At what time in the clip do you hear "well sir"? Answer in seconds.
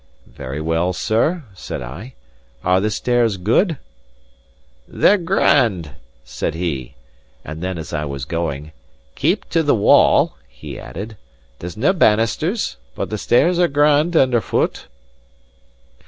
0.59-1.43